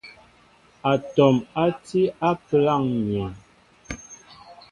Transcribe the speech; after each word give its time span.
Atɔm 0.91 1.35
á 1.63 1.65
ti 1.85 2.01
á 2.27 2.29
pəláŋ 2.45 2.83
myēn. 3.05 3.33